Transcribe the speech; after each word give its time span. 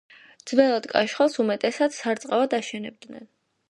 ძველად 0.51 0.87
კაშხალს 0.93 1.39
უმეტესად 1.45 1.97
სარწყავად 2.01 2.61
აშენებდნენ. 2.63 3.35